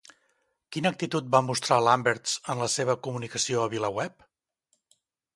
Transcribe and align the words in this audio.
Quina 0.75 0.91
actitud 0.95 1.25
va 1.33 1.41
mostrar 1.49 1.75
Lamberts 1.87 2.33
en 2.53 2.63
la 2.65 2.69
seva 2.77 2.95
comunicació 3.09 3.61
a 3.65 3.69
Vilaweb? 3.75 4.25